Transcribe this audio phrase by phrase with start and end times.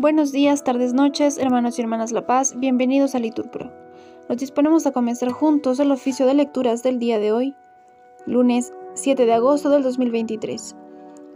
[0.00, 3.70] Buenos días, tardes, noches, hermanos y hermanas La Paz, bienvenidos a Liturpro.
[4.30, 7.54] Nos disponemos a comenzar juntos el oficio de lecturas del día de hoy,
[8.24, 10.74] lunes 7 de agosto del 2023,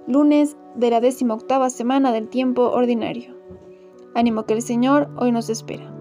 [0.07, 3.37] lunes de la octava semana del tiempo ordinario.
[4.15, 5.95] Ánimo que el Señor hoy nos espera.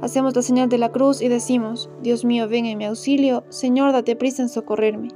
[0.00, 3.90] Hacemos la señal de la cruz y decimos, Dios mío, ven en mi auxilio, Señor,
[3.90, 5.08] date prisa en socorrerme.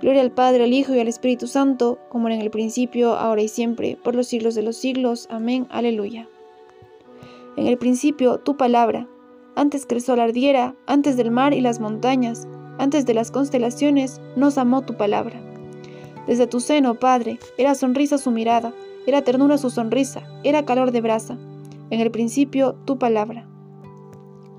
[0.00, 3.42] Gloria al Padre, al Hijo y al Espíritu Santo, como era en el principio, ahora
[3.42, 5.26] y siempre, por los siglos de los siglos.
[5.28, 5.66] Amén.
[5.70, 6.28] Aleluya.
[7.56, 9.08] En el principio, tu palabra,
[9.56, 12.46] antes que el sol ardiera, antes del mar y las montañas,
[12.78, 15.40] antes de las constelaciones, nos amó tu palabra.
[16.28, 18.72] Desde tu seno, Padre, era sonrisa su mirada,
[19.04, 21.36] era ternura su sonrisa, era calor de brasa.
[21.90, 23.48] En el principio, tu palabra.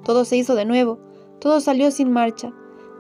[0.03, 0.99] Todo se hizo de nuevo,
[1.39, 2.51] todo salió sin marcha,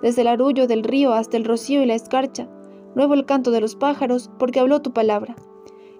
[0.01, 2.47] desde el arullo del río hasta el rocío y la escarcha,
[2.95, 5.35] nuevo el canto de los pájaros, porque habló tu palabra.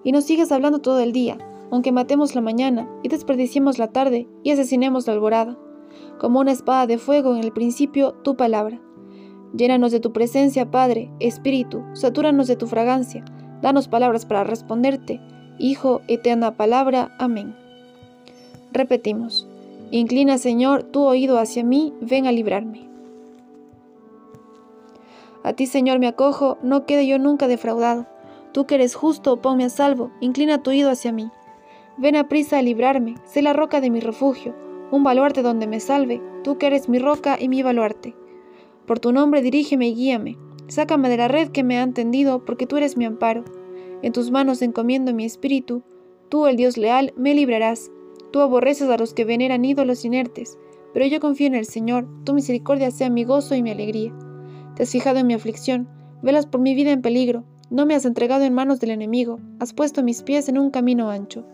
[0.02, 1.38] Y nos sigues hablando todo el día,
[1.70, 5.58] aunque matemos la mañana y desperdiciemos la tarde y asesinemos la alborada.
[6.18, 8.80] Como una espada de fuego en el principio, tu palabra.
[9.54, 13.24] Llénanos de tu presencia, Padre, Espíritu, satúranos de tu fragancia,
[13.62, 15.20] danos palabras para responderte.
[15.58, 17.14] Hijo, eterna palabra.
[17.18, 17.54] Amén.
[18.72, 19.48] Repetimos.
[19.90, 22.89] Inclina, Señor, tu oído hacia mí, ven a librarme.
[25.42, 28.06] A ti, Señor, me acojo, no quede yo nunca defraudado.
[28.52, 31.30] Tú que eres justo, ponme a salvo, inclina tu oído hacia mí.
[31.96, 34.54] Ven a prisa a librarme, sé la roca de mi refugio,
[34.90, 38.14] un baluarte donde me salve, tú que eres mi roca y mi baluarte.
[38.86, 40.36] Por tu nombre dirígeme y guíame,
[40.68, 43.44] sácame de la red que me han tendido, porque tú eres mi amparo.
[44.02, 45.82] En tus manos encomiendo mi espíritu,
[46.28, 47.90] tú, el Dios leal, me librarás.
[48.30, 50.58] Tú aborreces a los que veneran ídolos inertes,
[50.92, 54.12] pero yo confío en el Señor, tu misericordia sea mi gozo y mi alegría.
[54.76, 55.88] Te has fijado en mi aflicción,
[56.22, 59.72] velas por mi vida en peligro, no me has entregado en manos del enemigo, has
[59.72, 61.44] puesto mis pies en un camino ancho.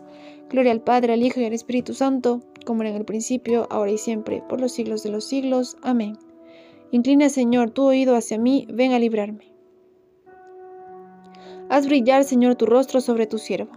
[0.49, 3.91] Gloria al Padre, al Hijo y al Espíritu Santo, como era en el principio, ahora
[3.91, 5.77] y siempre, por los siglos de los siglos.
[5.83, 6.17] Amén.
[6.91, 9.53] Inclina, Señor, tu oído hacia mí, ven a librarme.
[11.69, 13.73] Haz brillar, Señor, tu rostro sobre tu siervo.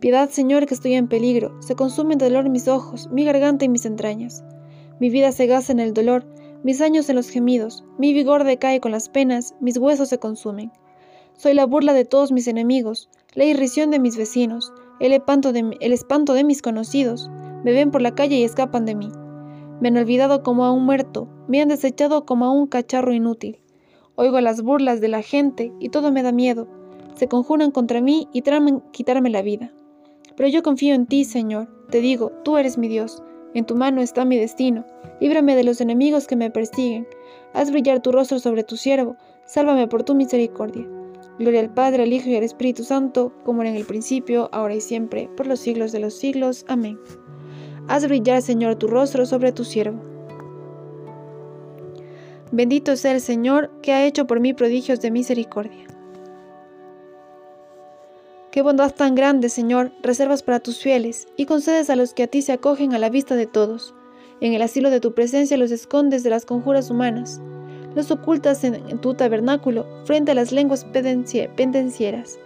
[0.00, 3.68] Piedad, Señor, que estoy en peligro, se consumen de dolor mis ojos, mi garganta y
[3.68, 4.44] mis entrañas.
[5.00, 6.26] Mi vida se gasta en el dolor,
[6.64, 10.72] mis años en los gemidos, mi vigor decae con las penas, mis huesos se consumen.
[11.36, 15.76] Soy la burla de todos mis enemigos, la irrisión de mis vecinos, el espanto de,
[15.80, 17.30] el espanto de mis conocidos.
[17.64, 19.10] Me ven por la calle y escapan de mí.
[19.82, 23.60] Me han olvidado como a un muerto, me han desechado como a un cacharro inútil.
[24.14, 26.66] Oigo las burlas de la gente y todo me da miedo.
[27.14, 29.70] Se conjuran contra mí y traman quitarme la vida.
[30.34, 31.68] Pero yo confío en ti, Señor.
[31.90, 33.22] Te digo, tú eres mi Dios.
[33.54, 34.84] En tu mano está mi destino.
[35.20, 37.06] Líbrame de los enemigos que me persiguen.
[37.52, 39.16] Haz brillar tu rostro sobre tu siervo.
[39.46, 40.86] Sálvame por tu misericordia.
[41.38, 44.74] Gloria al Padre, al Hijo y al Espíritu Santo, como era en el principio, ahora
[44.74, 46.64] y siempre, por los siglos de los siglos.
[46.68, 46.98] Amén.
[47.88, 50.00] Haz brillar, Señor, tu rostro sobre tu siervo.
[52.52, 55.86] Bendito sea el Señor, que ha hecho por mí prodigios de misericordia.
[58.54, 62.28] Qué bondad tan grande, Señor, reservas para tus fieles y concedes a los que a
[62.28, 63.96] ti se acogen a la vista de todos.
[64.40, 67.40] En el asilo de tu presencia los escondes de las conjuras humanas.
[67.96, 72.38] Los ocultas en, tu tabernáculo frente a las lenguas pendencieras.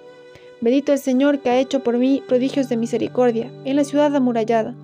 [0.62, 4.74] Bendito el Señor que ha hecho por mí prodigios de misericordia en la ciudad amurallada.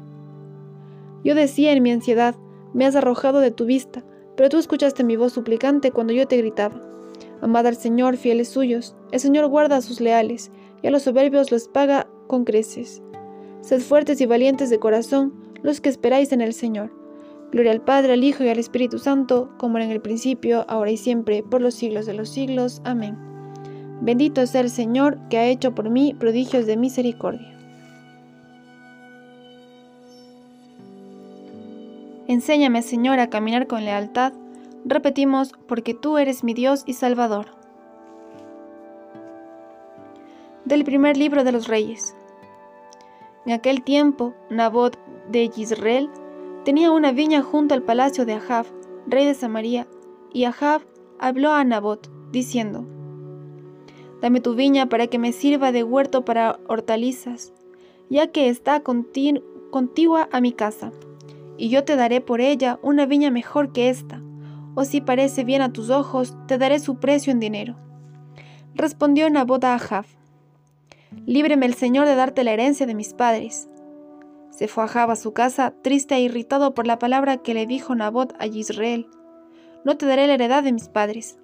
[1.24, 2.34] Yo decía en mi ansiedad,
[2.74, 4.04] me has arrojado de tu vista,
[4.36, 6.82] pero tú escuchaste mi voz suplicante cuando yo te gritaba.
[7.40, 10.50] Amad al Señor, fieles suyos, el Señor guarda a sus leales,
[10.84, 13.02] y a los soberbios los paga con creces.
[13.62, 16.92] Sed fuertes y valientes de corazón los que esperáis en el Señor.
[17.52, 20.90] Gloria al Padre, al Hijo y al Espíritu Santo, como era en el principio, ahora
[20.90, 22.82] y siempre, por los siglos de los siglos.
[22.84, 23.16] Amén.
[24.02, 27.56] Bendito sea el Señor que ha hecho por mí prodigios de misericordia.
[32.28, 34.34] Enséñame, Señor, a caminar con lealtad.
[34.84, 37.63] Repetimos, porque tú eres mi Dios y Salvador
[40.74, 42.16] del primer libro de los reyes.
[43.46, 44.98] En aquel tiempo, Nabot
[45.30, 46.10] de Yisrael
[46.64, 48.66] tenía una viña junto al palacio de Ahab,
[49.06, 49.86] rey de Samaria,
[50.32, 50.82] y Ahab
[51.20, 52.84] habló a Nabot, diciendo,
[54.20, 57.52] Dame tu viña para que me sirva de huerto para hortalizas,
[58.10, 60.90] ya que está contigua a mi casa,
[61.56, 64.20] y yo te daré por ella una viña mejor que esta,
[64.74, 67.76] o si parece bien a tus ojos, te daré su precio en dinero.
[68.74, 70.06] Respondió Nabot a Ahab,
[71.26, 73.68] Líbreme el Señor de darte la herencia de mis padres.
[74.50, 77.94] Se fue Ahab a su casa, triste e irritado por la palabra que le dijo
[77.94, 79.08] Nabot a Israel.
[79.84, 81.38] No te daré la heredad de mis padres.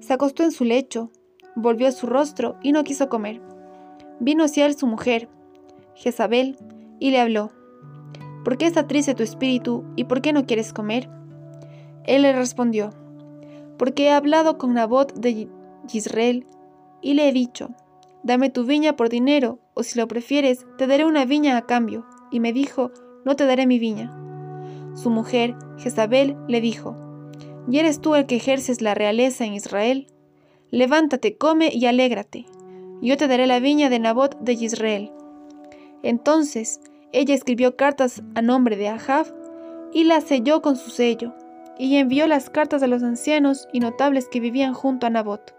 [0.00, 1.10] Se acostó en su lecho,
[1.54, 3.40] volvió su rostro y no quiso comer.
[4.18, 5.28] Vino hacia él su mujer,
[5.94, 6.56] Jezabel,
[6.98, 7.52] y le habló,
[8.44, 11.08] ¿Por qué está triste tu espíritu y por qué no quieres comer?
[12.04, 12.90] Él le respondió,
[13.78, 15.48] Porque he hablado con Nabot de
[15.92, 16.46] Israel
[17.00, 17.70] y le he dicho,
[18.22, 22.06] Dame tu viña por dinero, o si lo prefieres, te daré una viña a cambio.
[22.30, 22.92] Y me dijo,
[23.24, 24.16] No te daré mi viña.
[24.94, 26.96] Su mujer, Jezabel, le dijo,
[27.68, 30.06] ¿Y eres tú el que ejerces la realeza en Israel?
[30.70, 32.46] Levántate, come y alégrate.
[33.00, 35.12] Yo te daré la viña de Nabot de Israel.
[36.02, 36.80] Entonces
[37.12, 39.26] ella escribió cartas a nombre de Ahab
[39.92, 41.34] y las selló con su sello,
[41.78, 45.54] y envió las cartas a los ancianos y notables que vivían junto a Nabot.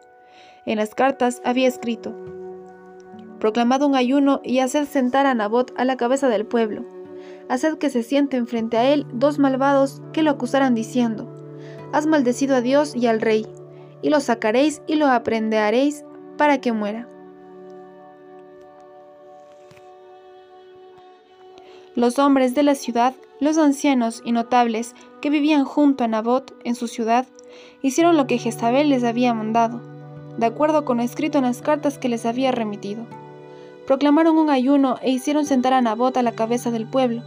[0.66, 2.16] En las cartas había escrito,
[3.44, 6.86] proclamado un ayuno y haced sentar a Nabot a la cabeza del pueblo.
[7.50, 11.28] Haced que se sienten frente a él dos malvados que lo acusaran diciendo,
[11.92, 13.46] Has maldecido a Dios y al rey,
[14.02, 16.06] y lo sacaréis y lo aprenderéis
[16.38, 17.10] para que muera.
[21.96, 26.76] Los hombres de la ciudad, los ancianos y notables que vivían junto a Nabot en
[26.76, 27.28] su ciudad,
[27.82, 29.82] hicieron lo que Jezabel les había mandado,
[30.38, 33.06] de acuerdo con lo escrito en las cartas que les había remitido.
[33.86, 37.22] Proclamaron un ayuno e hicieron sentar a Nabot a la cabeza del pueblo.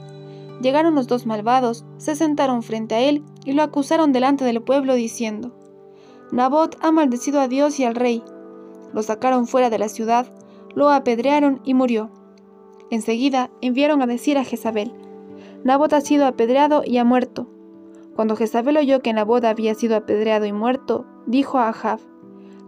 [0.63, 4.95] Llegaron los dos malvados, se sentaron frente a él y lo acusaron delante del pueblo
[4.95, 5.55] diciendo,
[6.33, 8.23] Nabot ha maldecido a Dios y al rey.
[8.93, 10.27] Lo sacaron fuera de la ciudad,
[10.75, 12.11] lo apedrearon y murió.
[12.91, 14.93] Enseguida enviaron a decir a Jezabel,
[15.63, 17.49] Nabot ha sido apedreado y ha muerto.
[18.15, 22.01] Cuando Jezabel oyó que Nabot había sido apedreado y muerto, dijo a Ahab,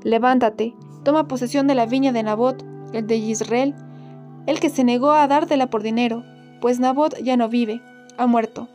[0.03, 3.75] Levántate, toma posesión de la viña de Nabot, el de Israel,
[4.47, 6.25] el que se negó a dártela por dinero,
[6.61, 7.81] pues Nabot ya no vive,
[8.17, 8.69] ha muerto.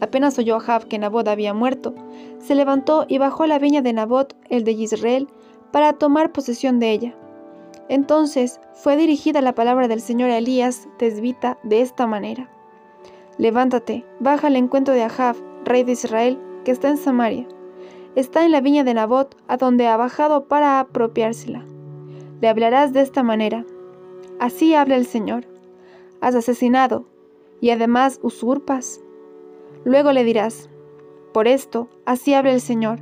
[0.00, 1.94] Apenas oyó Ahab que Nabot había muerto,
[2.38, 5.28] se levantó y bajó a la viña de Nabot, el de Israel,
[5.70, 7.14] para tomar posesión de ella.
[7.88, 12.48] Entonces fue dirigida la palabra del Señor a Elías tesbita de esta manera.
[13.38, 17.46] Levántate, baja al encuentro de Ahab, rey de Israel, que está en Samaria.
[18.14, 21.64] Está en la viña de Nabot, a donde ha bajado para apropiársela.
[22.42, 23.64] Le hablarás de esta manera.
[24.40, 25.46] Así habla el Señor.
[26.20, 27.06] Has asesinado,
[27.60, 29.00] y además usurpas.
[29.84, 30.68] Luego le dirás,
[31.32, 32.98] por esto, así habla el Señor.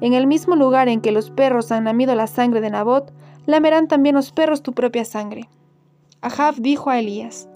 [0.00, 3.12] En el mismo lugar en que los perros han lamido la sangre de Nabot,
[3.46, 5.48] lamerán también los perros tu propia sangre.
[6.20, 7.48] Ahab dijo a Elías,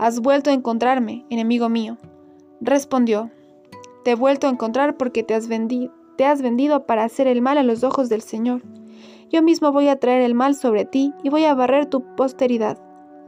[0.00, 1.96] Has vuelto a encontrarme, enemigo mío.
[2.60, 3.30] Respondió,
[4.02, 7.40] Te he vuelto a encontrar porque te has, vendido, te has vendido para hacer el
[7.40, 8.62] mal a los ojos del Señor.
[9.30, 12.78] Yo mismo voy a traer el mal sobre ti y voy a barrer tu posteridad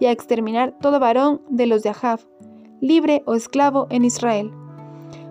[0.00, 2.20] y a exterminar todo varón de los de Ahab,
[2.80, 4.50] libre o esclavo en Israel.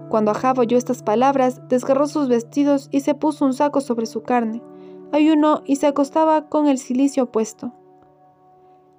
[0.09, 4.23] Cuando Ahab oyó estas palabras, desgarró sus vestidos y se puso un saco sobre su
[4.23, 4.61] carne
[5.11, 7.73] ayunó y se acostaba con el cilicio puesto,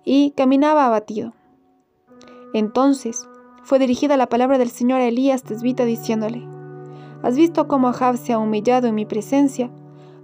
[0.04, 1.32] y caminaba abatido.
[2.54, 3.28] Entonces
[3.62, 6.46] fue dirigida la palabra del Señor a Elías tesbita diciéndole,
[7.22, 9.70] ¿Has visto cómo Ahab se ha humillado en mi presencia?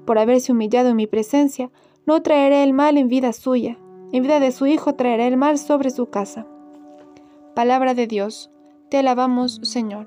[0.09, 1.71] Por haberse humillado en mi presencia,
[2.07, 3.77] no traeré el mal en vida suya,
[4.11, 6.47] en vida de su hijo traeré el mal sobre su casa.
[7.55, 8.51] Palabra de Dios,
[8.89, 10.07] te alabamos Señor.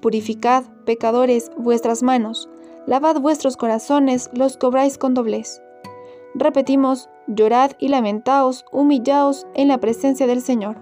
[0.00, 2.48] Purificad, pecadores, vuestras manos,
[2.88, 5.62] lavad vuestros corazones, los cobráis con doblez.
[6.34, 10.76] Repetimos, llorad y lamentaos, humillaos en la presencia del Señor.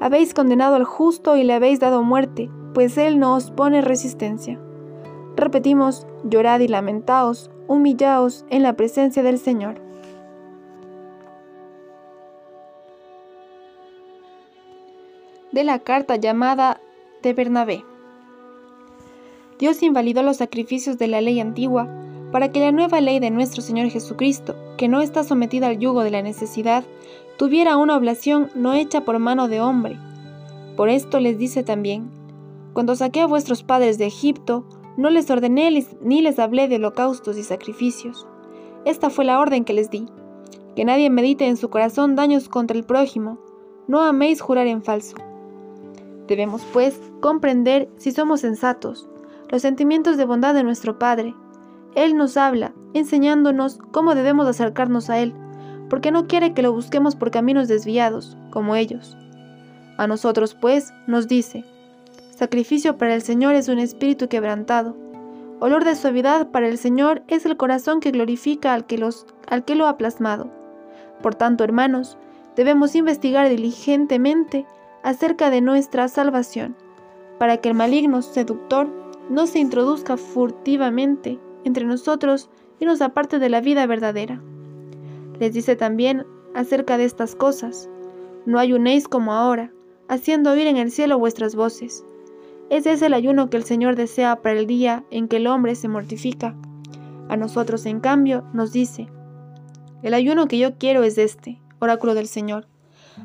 [0.00, 4.60] Habéis condenado al justo y le habéis dado muerte, pues él no os pone resistencia.
[5.36, 9.82] Repetimos, llorad y lamentaos, humillaos en la presencia del Señor.
[15.52, 16.80] de la carta llamada
[17.22, 17.84] de Bernabé.
[19.60, 21.88] Dios invalidó los sacrificios de la ley antigua
[22.34, 26.02] para que la nueva ley de nuestro Señor Jesucristo, que no está sometida al yugo
[26.02, 26.82] de la necesidad,
[27.36, 30.00] tuviera una oblación no hecha por mano de hombre.
[30.76, 32.10] Por esto les dice también,
[32.72, 34.64] cuando saqué a vuestros padres de Egipto,
[34.96, 38.26] no les ordené ni les hablé de holocaustos y sacrificios.
[38.84, 40.08] Esta fue la orden que les di,
[40.74, 43.38] que nadie medite en su corazón daños contra el prójimo,
[43.86, 45.16] no améis jurar en falso.
[46.26, 49.08] Debemos, pues, comprender, si somos sensatos,
[49.50, 51.32] los sentimientos de bondad de nuestro Padre.
[51.94, 55.34] Él nos habla, enseñándonos cómo debemos acercarnos a Él,
[55.88, 59.16] porque no quiere que lo busquemos por caminos desviados, como ellos.
[59.96, 61.64] A nosotros, pues, nos dice,
[62.34, 64.96] Sacrificio para el Señor es un espíritu quebrantado.
[65.60, 69.08] Olor de suavidad para el Señor es el corazón que glorifica al que,
[69.48, 70.50] al que lo ha plasmado.
[71.22, 72.18] Por tanto, hermanos,
[72.56, 74.66] debemos investigar diligentemente
[75.04, 76.74] acerca de nuestra salvación,
[77.38, 78.88] para que el maligno seductor
[79.30, 84.42] no se introduzca furtivamente entre nosotros y nos aparte de la vida verdadera.
[85.40, 87.88] Les dice también acerca de estas cosas,
[88.46, 89.72] no ayunéis como ahora,
[90.08, 92.04] haciendo oír en el cielo vuestras voces.
[92.70, 95.74] Ese es el ayuno que el Señor desea para el día en que el hombre
[95.74, 96.54] se mortifica.
[97.28, 99.08] A nosotros, en cambio, nos dice,
[100.02, 102.66] el ayuno que yo quiero es este, oráculo del Señor,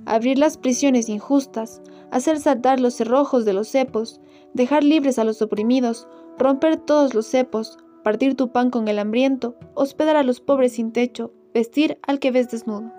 [0.06, 1.82] abrir las prisiones injustas,
[2.12, 4.22] hacer saltar los cerrojos de los cepos,
[4.54, 9.56] dejar libres a los oprimidos, romper todos los cepos, partir tu pan con el hambriento,
[9.74, 12.92] hospedar a los pobres sin techo, vestir al que ves desnudo.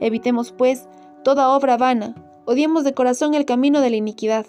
[0.00, 0.88] Evitemos, pues,
[1.24, 2.14] toda obra vana,
[2.44, 4.46] odiemos de corazón el camino de la iniquidad.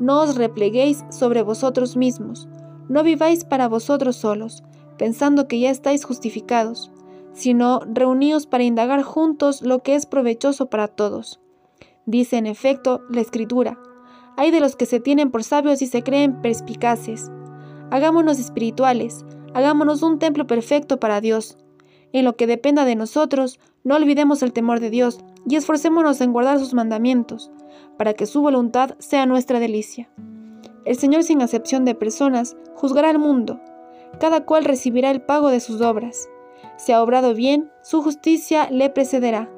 [0.00, 2.48] No os repleguéis sobre vosotros mismos,
[2.88, 4.62] no viváis para vosotros solos,
[4.96, 6.90] pensando que ya estáis justificados,
[7.32, 11.40] sino reuníos para indagar juntos lo que es provechoso para todos.
[12.06, 13.78] Dice en efecto la Escritura,
[14.36, 17.30] hay de los que se tienen por sabios y se creen perspicaces.
[17.90, 21.56] Hagámonos espirituales, hagámonos un templo perfecto para Dios.
[22.12, 26.32] En lo que dependa de nosotros, no olvidemos el temor de Dios y esforcémonos en
[26.32, 27.50] guardar sus mandamientos,
[27.96, 30.10] para que su voluntad sea nuestra delicia.
[30.84, 33.60] El Señor sin acepción de personas juzgará al mundo,
[34.20, 36.28] cada cual recibirá el pago de sus obras.
[36.76, 39.50] Si ha obrado bien, su justicia le precederá.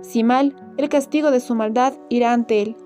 [0.00, 2.76] Si mal, el castigo de su maldad irá ante él.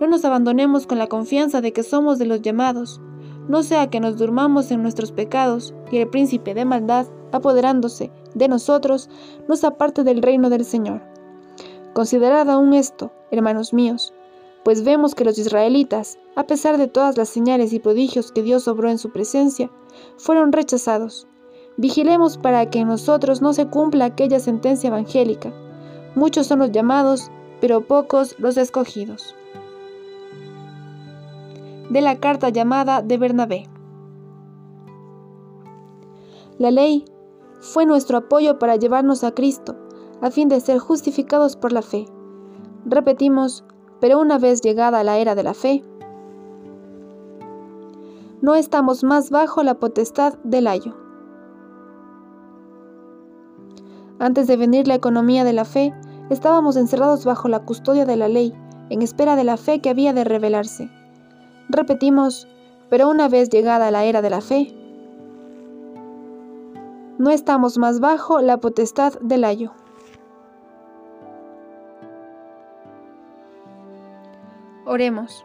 [0.00, 3.00] No nos abandonemos con la confianza de que somos de los llamados,
[3.48, 8.48] no sea que nos durmamos en nuestros pecados y el príncipe de maldad, apoderándose de
[8.48, 9.08] nosotros,
[9.48, 11.02] nos aparte del reino del Señor.
[11.94, 14.12] Considerad aún esto, hermanos míos,
[14.66, 18.66] pues vemos que los israelitas, a pesar de todas las señales y prodigios que Dios
[18.66, 19.70] obró en su presencia,
[20.16, 21.28] fueron rechazados.
[21.76, 25.52] Vigilemos para que en nosotros no se cumpla aquella sentencia evangélica.
[26.16, 29.35] Muchos son los llamados, pero pocos los escogidos.
[31.90, 33.68] De la carta llamada de Bernabé.
[36.58, 37.04] La ley
[37.60, 39.76] fue nuestro apoyo para llevarnos a Cristo,
[40.20, 42.06] a fin de ser justificados por la fe.
[42.84, 43.64] Repetimos,
[44.00, 45.82] pero una vez llegada la era de la fe,
[48.42, 50.94] no estamos más bajo la potestad del ayo.
[54.18, 55.94] Antes de venir la economía de la fe,
[56.30, 58.52] estábamos encerrados bajo la custodia de la ley,
[58.90, 60.90] en espera de la fe que había de revelarse.
[61.68, 62.46] Repetimos,
[62.88, 64.74] pero una vez llegada la era de la fe,
[67.18, 69.72] no estamos más bajo la potestad del ayo.
[74.84, 75.44] Oremos.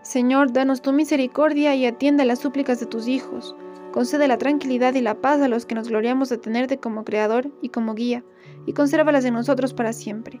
[0.00, 3.54] Señor, danos tu misericordia y atiende las súplicas de tus hijos.
[3.92, 7.52] Concede la tranquilidad y la paz a los que nos gloriamos de tenerte como Creador
[7.60, 8.24] y como guía,
[8.66, 10.40] y consérvalas en nosotros para siempre.